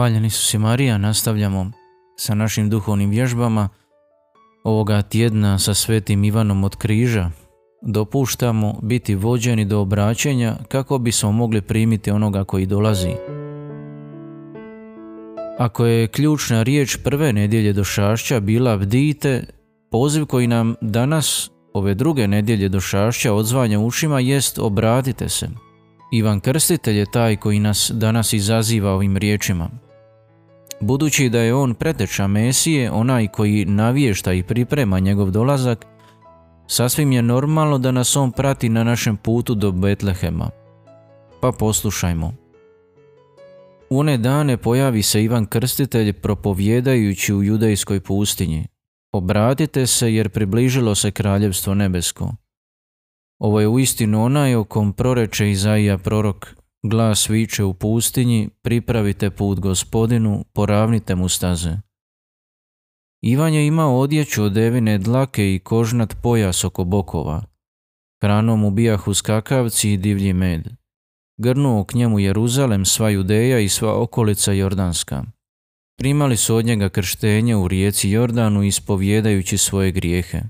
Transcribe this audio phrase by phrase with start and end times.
[0.00, 1.70] Hvaljeni su si Marija, nastavljamo
[2.16, 3.68] sa našim duhovnim vježbama
[4.64, 7.30] ovoga tjedna sa svetim Ivanom od križa.
[7.82, 13.12] Dopuštamo biti vođeni do obraćenja kako bismo mogli primiti onoga koji dolazi.
[15.58, 19.44] Ako je ključna riječ prve nedjelje do šašća bila bdite,
[19.90, 25.48] poziv koji nam danas ove druge nedjelje do šašća odzvanja ušima jest obratite se.
[26.12, 29.89] Ivan Krstitelj je taj koji nas danas izaziva ovim riječima.
[30.80, 35.86] Budući da je on preteča Mesije, onaj koji navješta i priprema njegov dolazak,
[36.66, 40.50] sasvim je normalno da nas on prati na našem putu do Betlehema.
[41.40, 42.32] Pa poslušajmo.
[43.90, 48.66] U one dane pojavi se Ivan Krstitelj propovjedajući u judejskoj pustinji.
[49.12, 52.32] Obratite se jer približilo se kraljevstvo nebesko.
[53.38, 56.59] Ovo je uistinu onaj o kom proreče Izaija prorok.
[56.82, 61.76] Glas viče u pustinji, pripravite put gospodinu, poravnite mu staze.
[63.22, 67.42] Ivan je imao odjeću od devine dlake i kožnat pojas oko bokova.
[68.22, 70.68] Hranom ubijahu skakavci i divlji med.
[71.38, 75.24] Grnuo k njemu Jeruzalem, sva Judeja i sva okolica Jordanska.
[75.98, 80.40] Primali su od njega krštenje u rijeci Jordanu ispovjedajući svoje grijehe.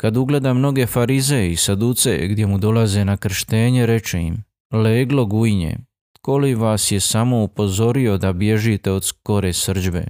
[0.00, 5.76] Kad ugleda mnoge farize i saduce gdje mu dolaze na krštenje, reče im, leglo gujnje,
[6.12, 10.06] tko li vas je samo upozorio da bježite od skore srđbe?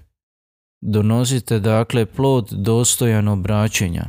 [0.81, 4.07] Donosite dakle plod dostojan obraćenja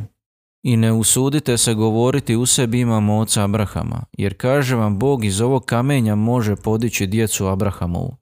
[0.64, 5.42] i ne usudite se govoriti u sebi imam oca Abrahama, jer kaže vam Bog iz
[5.42, 8.18] ovog kamenja može podići djecu Abrahamovu.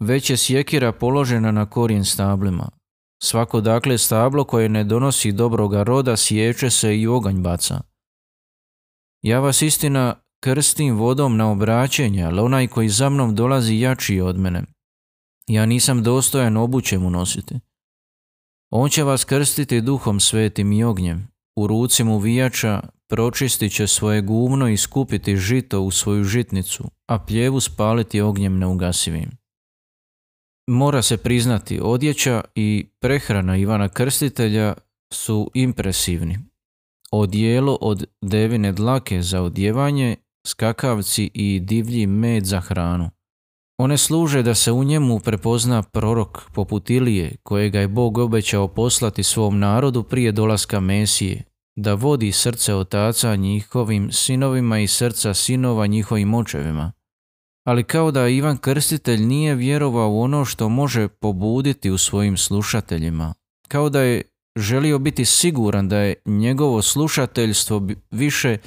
[0.00, 2.70] Već je sjekira položena na korijen stablima,
[3.22, 7.80] Svako dakle stablo koje ne donosi dobroga roda sječe se i oganj baca.
[9.22, 14.38] Ja vas istina krstim vodom na obraćenje, ali onaj koji za mnom dolazi jači od
[14.38, 14.62] mene.
[15.46, 17.54] Ja nisam dostojan obuće mu nositi.
[18.70, 21.28] On će vas krstiti duhom svetim i ognjem.
[21.56, 27.18] U ruci mu vijača pročistit će svoje gumno i skupiti žito u svoju žitnicu, a
[27.18, 29.30] pljevu spaliti ognjem neugasivim.
[30.70, 34.74] Mora se priznati, odjeća i prehrana Ivana Krstitelja
[35.12, 36.38] su impresivni.
[37.12, 40.16] Odijelo od devine dlake za odjevanje,
[40.46, 43.10] skakavci i divlji med za hranu.
[43.78, 49.22] One služe da se u njemu prepozna prorok poput Ilije, kojega je Bog obećao poslati
[49.22, 51.42] svom narodu prije dolaska Mesije,
[51.76, 56.92] da vodi srce otaca njihovim sinovima i srca sinova njihovim očevima
[57.64, 63.34] ali kao da Ivan Krstitelj nije vjerovao u ono što može pobuditi u svojim slušateljima,
[63.68, 64.22] kao da je
[64.56, 68.58] želio biti siguran da je njegovo slušateljstvo više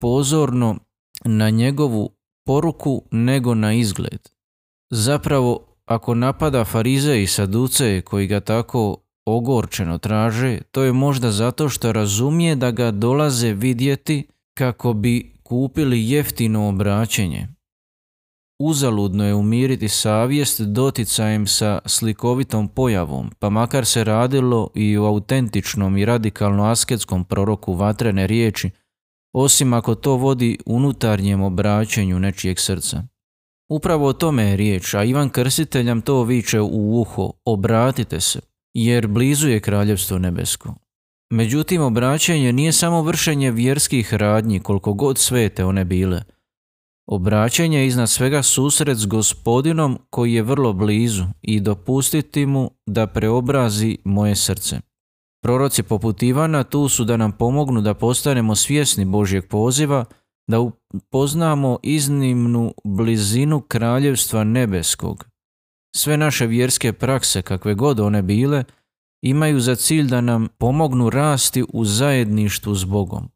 [0.00, 0.78] pozorno
[1.24, 2.10] na njegovu
[2.46, 4.28] poruku nego na izgled.
[4.90, 11.68] Zapravo, ako napada Farize i Saduce koji ga tako ogorčeno traže, to je možda zato
[11.68, 17.48] što razumije da ga dolaze vidjeti kako bi kupili jeftino obraćenje.
[18.58, 25.96] Uzaludno je umiriti savjest doticajem sa slikovitom pojavom, pa makar se radilo i o autentičnom
[25.96, 28.70] i radikalno asketskom proroku vatrene riječi,
[29.34, 33.02] osim ako to vodi unutarnjem obraćenju nečijeg srca.
[33.70, 38.40] Upravo o tome je riječ, a Ivan Krsiteljam to viče u uho, obratite se,
[38.74, 40.74] jer blizu je kraljevstvo nebesko.
[41.30, 46.22] Međutim, obraćanje nije samo vršenje vjerskih radnji, koliko god svete one bile–
[47.06, 53.06] Obraćanje je iznad svega susret s gospodinom koji je vrlo blizu i dopustiti mu da
[53.06, 54.80] preobrazi moje srce.
[55.44, 60.04] Proroci poput Ivana tu su da nam pomognu da postanemo svjesni Božjeg poziva,
[60.50, 60.60] da
[60.94, 65.26] upoznamo iznimnu blizinu kraljevstva nebeskog.
[65.96, 68.64] Sve naše vjerske prakse, kakve god one bile,
[69.22, 73.28] imaju za cilj da nam pomognu rasti u zajedništvu s Bogom.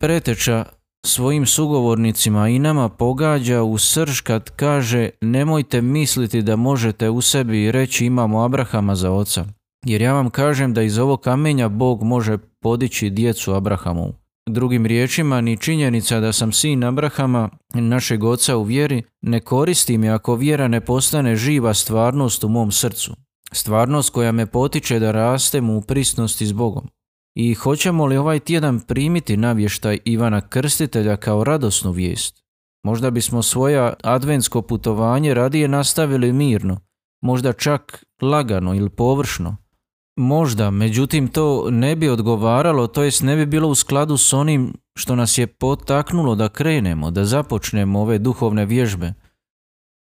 [0.00, 0.64] Preteča
[1.06, 7.72] svojim sugovornicima i nama pogađa u srž kad kaže nemojte misliti da možete u sebi
[7.72, 9.44] reći imamo Abrahama za oca.
[9.86, 14.12] Jer ja vam kažem da iz ovog kamenja Bog može podići djecu Abrahamu.
[14.48, 20.10] Drugim riječima, ni činjenica da sam sin Abrahama, našeg oca u vjeri, ne koristi mi
[20.10, 23.14] ako vjera ne postane živa stvarnost u mom srcu.
[23.52, 26.88] Stvarnost koja me potiče da rastem u prisnosti s Bogom.
[27.34, 32.42] I hoćemo li ovaj tjedan primiti navještaj Ivana Krstitelja kao radosnu vijest?
[32.84, 36.80] Možda bismo svoja adventsko putovanje radije nastavili mirno,
[37.20, 39.61] možda čak lagano ili površno.
[40.22, 44.74] Možda, međutim to ne bi odgovaralo, to jest ne bi bilo u skladu s onim
[44.94, 49.12] što nas je potaknulo da krenemo, da započnemo ove duhovne vježbe.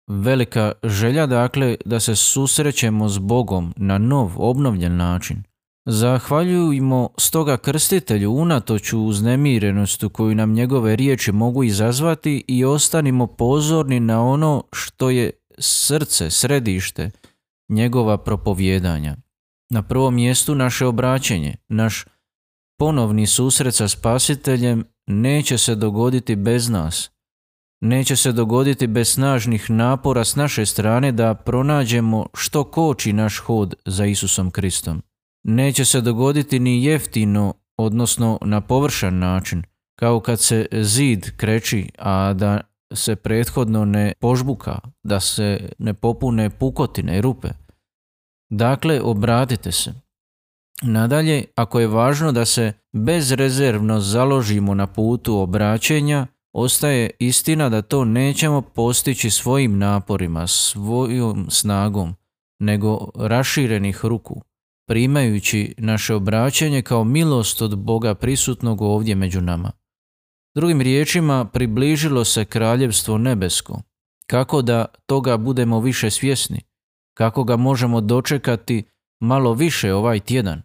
[0.08, 5.44] velika želja dakle da se susrećemo s Bogom na nov, obnovljen način.
[5.86, 14.24] Zahvaljujemo stoga krstitelju unatoč uznemirenosti koju nam njegove riječi mogu izazvati i ostanimo pozorni na
[14.24, 17.12] ono što je srce, središte
[17.70, 19.16] njegova propovjedanja.
[19.70, 22.06] Na prvom mjestu naše obraćenje, naš
[22.80, 27.12] ponovni susret sa spasiteljem neće se dogoditi bez nas.
[27.82, 33.74] Neće se dogoditi bez snažnih napora s naše strane da pronađemo što koči naš hod
[33.86, 35.02] za Isusom Kristom.
[35.44, 39.64] Neće se dogoditi ni jeftino, odnosno na površan način,
[40.00, 42.62] kao kad se zid kreći, a da
[42.94, 47.50] se prethodno ne požbuka, da se ne popune pukotine i rupe.
[48.50, 49.94] Dakle, obratite se.
[50.82, 58.06] Nadalje, ako je važno da se bezrezervno založimo na putu obraćenja, ostaje istina da to
[58.06, 62.16] nećemo postići svojim naporima, svojom snagom,
[62.60, 64.42] nego raširenih ruku,
[64.88, 69.72] primajući naše obraćanje kao milost od Boga prisutnog ovdje među nama.
[70.56, 73.82] Drugim riječima, približilo se kraljevstvo nebesko.
[74.28, 76.69] Kako da toga budemo više svjesni?
[77.20, 78.84] Kako ga možemo dočekati
[79.22, 80.62] malo više ovaj tjedan?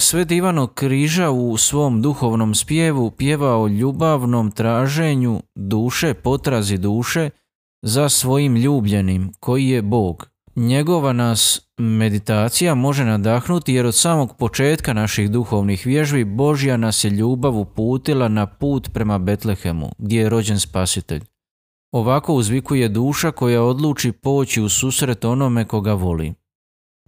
[0.00, 7.30] Sveti Ivano Križa u svom duhovnom spjevu pjeva o ljubavnom traženju duše, potrazi duše
[7.82, 10.28] za svojim ljubljenim, koji je Bog.
[10.56, 17.10] Njegova nas meditacija može nadahnuti jer od samog početka naših duhovnih vježbi Božja nas je
[17.10, 21.31] ljubav uputila na put prema Betlehemu, gdje je rođen spasitelj.
[21.92, 26.34] Ovako uzvikuje duša koja odluči poći u susret onome koga voli.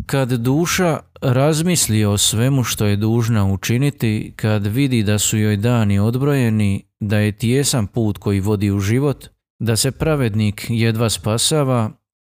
[0.06, 5.98] Kad duša razmisli o svemu što je dužna učiniti, kad vidi da su joj dani
[5.98, 9.28] odbrojeni, da je tijesan put koji vodi u život,
[9.58, 11.90] da se pravednik jedva spasava,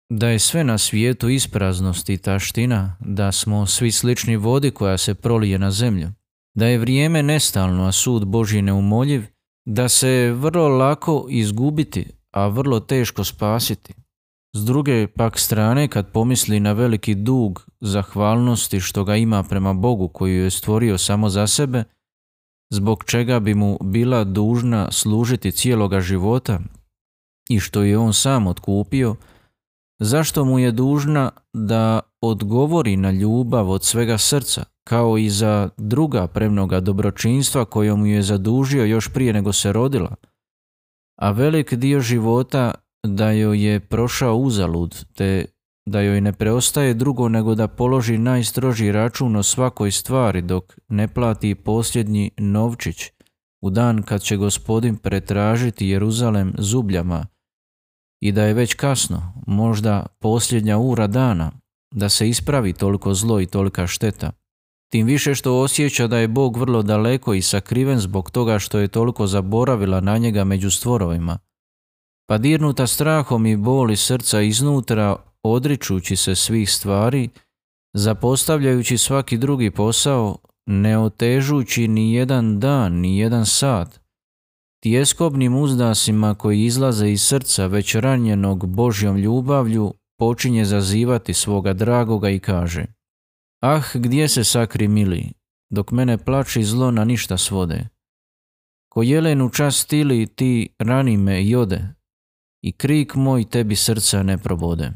[0.09, 5.13] da je sve na svijetu ispraznost i taština, da smo svi slični vodi koja se
[5.15, 6.07] prolije na zemlju,
[6.55, 9.23] da je vrijeme nestalno, a sud Božji neumoljiv,
[9.65, 13.93] da se vrlo lako izgubiti, a vrlo teško spasiti.
[14.55, 20.07] S druge pak strane, kad pomisli na veliki dug zahvalnosti što ga ima prema Bogu
[20.07, 21.83] koji je stvorio samo za sebe,
[22.73, 26.59] zbog čega bi mu bila dužna služiti cijeloga života
[27.49, 29.15] i što je on sam otkupio,
[29.99, 36.27] zašto mu je dužna da odgovori na ljubav od svega srca, kao i za druga
[36.27, 40.15] premnoga dobročinstva kojom mu je zadužio još prije nego se rodila,
[41.21, 42.73] a velik dio života
[43.07, 45.45] da joj je prošao uzalud, te
[45.85, 51.07] da joj ne preostaje drugo nego da položi najstroži račun o svakoj stvari dok ne
[51.07, 53.11] plati posljednji novčić
[53.61, 57.25] u dan kad će gospodin pretražiti Jeruzalem zubljama
[58.21, 61.51] i da je već kasno, možda posljednja ura dana,
[61.93, 64.31] da se ispravi toliko zlo i tolika šteta.
[64.93, 68.87] Tim više što osjeća da je Bog vrlo daleko i sakriven zbog toga što je
[68.87, 71.39] toliko zaboravila na njega među stvorovima–
[72.29, 77.29] pa dirnuta strahom i boli srca iznutra, odričući se svih stvari,
[77.93, 83.99] zapostavljajući svaki drugi posao, ne otežući ni jedan dan, ni jedan sat,
[84.83, 92.39] tjeskobnim uzdasima koji izlaze iz srca već ranjenog Božjom ljubavlju, počinje zazivati svoga dragoga i
[92.39, 92.85] kaže
[93.65, 95.31] Ah, gdje se sakri mili,
[95.69, 97.87] dok mene plači zlo na ništa svode.
[98.89, 101.55] Ko jelenu čast stili ti rani me i
[102.61, 104.91] i krik moj tebi srca ne probode.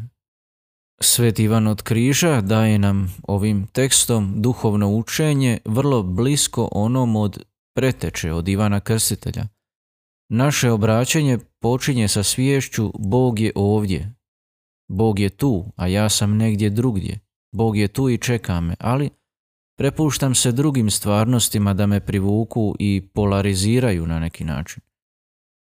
[1.01, 7.43] Sveti Ivan od križa daje nam ovim tekstom duhovno učenje vrlo blisko onom od
[7.75, 9.47] preteče od Ivana Krstitelja.
[10.29, 14.15] Naše obraćanje počinje sa sviješću Bog je ovdje.
[14.87, 17.26] Bog je tu, a ja sam negdje drugdje.
[17.51, 19.09] Bog je tu i čeka me, ali
[19.77, 24.83] prepuštam se drugim stvarnostima da me privuku i polariziraju na neki način.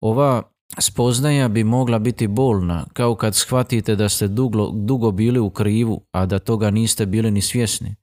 [0.02, 0.44] Ova
[0.80, 6.02] Spoznaja bi mogla biti bolna, kao kad shvatite da ste dugo, dugo bili u krivu,
[6.12, 7.96] a da toga niste bili ni svjesni.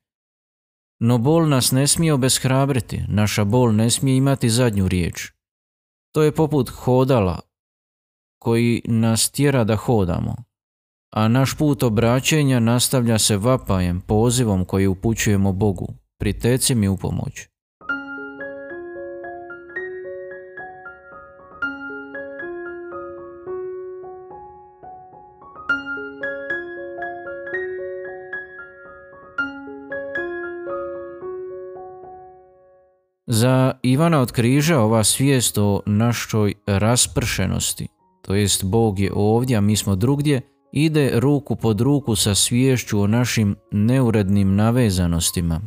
[1.01, 5.33] No bol nas ne smije obeshrabriti, naša bol ne smije imati zadnju riječ.
[6.15, 7.41] To je poput hodala
[8.39, 10.35] koji nas tjera da hodamo,
[11.15, 15.89] a naš put obraćenja nastavlja se vapajem, pozivom koji upućujemo Bogu.
[16.19, 17.49] Priteci mi u pomoć.
[33.27, 37.89] Za Ivana od križa ova svijest o našoj raspršenosti,
[38.23, 43.01] to jest Bog je ovdje, a mi smo drugdje, ide ruku pod ruku sa sviješću
[43.01, 45.61] o našim neurednim navezanostima.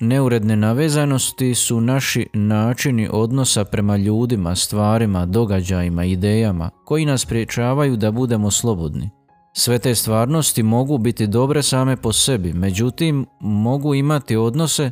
[0.00, 8.10] Neuredne navezanosti su naši načini odnosa prema ljudima, stvarima, događajima, idejama koji nas priječavaju da
[8.10, 9.10] budemo slobodni.
[9.52, 14.90] Sve te stvarnosti mogu biti dobre same po sebi, međutim mogu imati odnose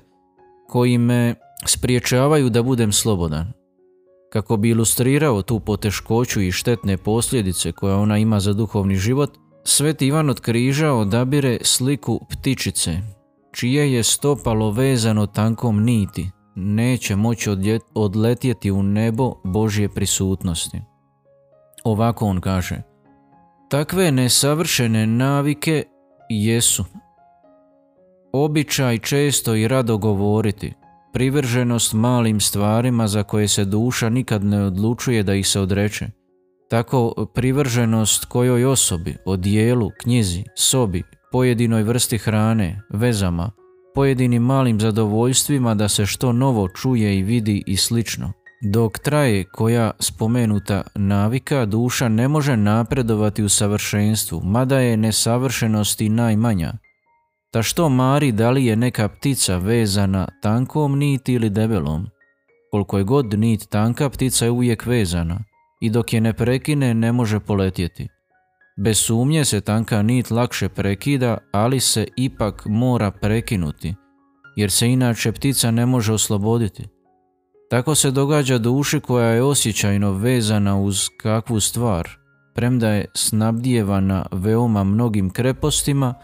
[0.69, 1.35] koji me
[1.67, 3.53] spriječavaju da budem slobodan.
[4.33, 9.31] Kako bi ilustrirao tu poteškoću i štetne posljedice koje ona ima za duhovni život,
[9.71, 12.97] Sveti Ivan od križa odabire sliku ptičice,
[13.53, 17.51] čije je stopalo vezano tankom niti, neće moći
[17.95, 20.81] odletjeti u nebo Božje prisutnosti.
[21.85, 22.83] Ovako on kaže,
[23.71, 25.85] takve nesavršene navike
[26.29, 26.85] jesu.
[28.33, 30.75] Običaj često i rado govoriti,
[31.13, 36.18] privrženost malim stvarima za koje se duša nikad ne odlučuje da ih se odreče.
[36.69, 43.51] Tako privrženost kojoj osobi, odijelu, knjizi, sobi, pojedinoj vrsti hrane, vezama,
[43.95, 48.33] pojedinim malim zadovoljstvima da se što novo čuje i vidi i slično.
[48.73, 56.09] Dok traje koja spomenuta navika, duša ne može napredovati u savršenstvu, mada je nesavršenost i
[56.09, 56.73] najmanja.
[57.53, 62.07] Ta što mari da li je neka ptica vezana tankom niti ili debelom?
[62.71, 65.39] Koliko je god nit tanka, ptica je uvijek vezana
[65.81, 68.09] i dok je ne prekine ne može poletjeti.
[68.77, 73.95] Bez sumnje se tanka nit lakše prekida, ali se ipak mora prekinuti,
[74.57, 76.89] jer se inače ptica ne može osloboditi.
[77.71, 82.09] Tako se događa duši koja je osjećajno vezana uz kakvu stvar,
[82.55, 86.15] premda je snabdijevana veoma mnogim krepostima,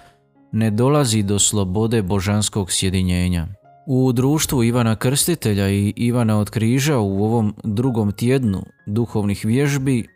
[0.52, 3.46] ne dolazi do slobode božanskog sjedinjenja.
[3.86, 10.06] U društvu Ivana Krstitelja i Ivana od Križa u ovom drugom tjednu duhovnih vježbi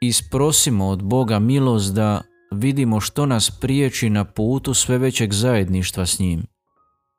[0.00, 6.18] isprosimo od Boga milost da vidimo što nas priječi na putu sve većeg zajedništva s
[6.18, 6.46] njim.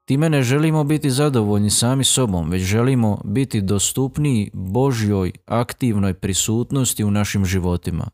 [0.05, 7.12] Time ne želimo biti zadovoljni sami sobom, već želimo biti dostupniji Božjoj aktivnoj prisutnosti u
[7.12, 8.09] našim životima.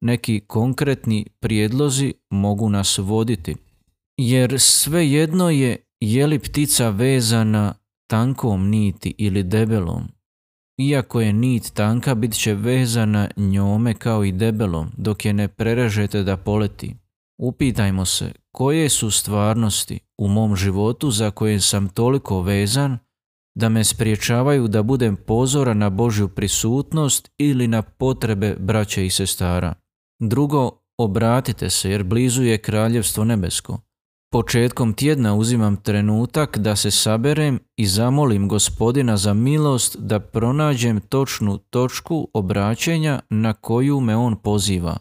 [0.00, 3.56] Neki konkretni prijedlozi mogu nas voditi,
[4.16, 7.74] jer sve jedno je je li ptica vezana
[8.06, 10.08] tankom niti ili debelom.
[10.78, 16.22] Iako je nit tanka, bit će vezana njome kao i debelom, dok je ne prerežete
[16.22, 16.96] da poleti.
[17.38, 22.98] Upitajmo se, koje su stvarnosti u mom životu za koje sam toliko vezan,
[23.54, 29.74] da me spriječavaju da budem pozoran na Božju prisutnost ili na potrebe braće i sestara.
[30.20, 33.80] Drugo, obratite se jer blizu je kraljevstvo nebesko.
[34.32, 41.58] Početkom tjedna uzimam trenutak da se saberem i zamolim gospodina za milost da pronađem točnu
[41.58, 44.96] točku obraćenja na koju me on poziva.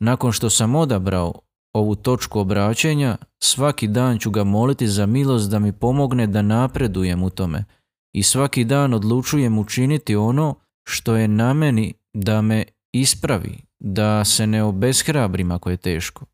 [0.00, 1.34] Nakon što sam odabrao
[1.74, 7.22] ovu točku obraćenja, svaki dan ću ga moliti za milost da mi pomogne da napredujem
[7.22, 7.64] u tome
[8.14, 10.54] i svaki dan odlučujem učiniti ono
[10.88, 16.24] što je na meni da me ispravi, da se ne obeshrabrim ako je teško.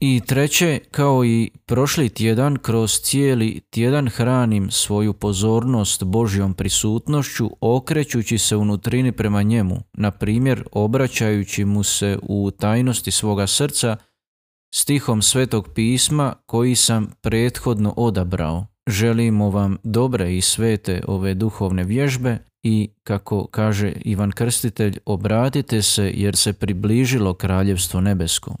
[0.00, 8.38] I treće, kao i prošli tjedan, kroz cijeli tjedan hranim svoju pozornost Božjom prisutnošću, okrećući
[8.38, 13.96] se unutrini prema njemu, na primjer obraćajući mu se u tajnosti svoga srca
[14.74, 18.66] stihom Svetog pisma koji sam prethodno odabrao.
[18.88, 26.12] Želimo vam dobre i svete ove duhovne vježbe i, kako kaže Ivan Krstitelj, obratite se
[26.14, 28.56] jer se približilo kraljevstvo nebesko.